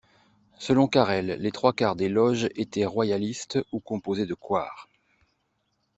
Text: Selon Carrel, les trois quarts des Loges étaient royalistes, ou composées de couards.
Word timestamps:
Selon 0.57 0.87
Carrel, 0.87 1.27
les 1.39 1.51
trois 1.51 1.73
quarts 1.73 1.95
des 1.95 2.09
Loges 2.09 2.49
étaient 2.55 2.85
royalistes, 2.87 3.59
ou 3.71 3.79
composées 3.79 4.25
de 4.25 4.33
couards. 4.33 4.89